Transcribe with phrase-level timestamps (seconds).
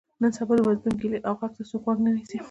[0.21, 2.37] نن سبا د مظلوم ګیلې او غږ ته څوک غوږ نه نیسي.